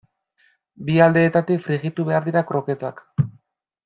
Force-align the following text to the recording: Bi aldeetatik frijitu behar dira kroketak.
Bi 0.87 0.95
aldeetatik 1.07 1.61
frijitu 1.67 2.05
behar 2.11 2.25
dira 2.31 2.43
kroketak. 2.53 3.05